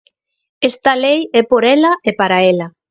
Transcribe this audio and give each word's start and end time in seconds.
Esta 0.69 0.91
lei 1.03 1.19
é 1.39 1.41
por 1.51 1.63
ela 1.75 1.91
e 2.09 2.11
para 2.19 2.37
ela. 2.51 2.67